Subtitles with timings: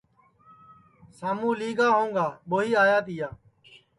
[1.17, 3.27] شاموں لیا ہؤگا ٻوئی آیا تیا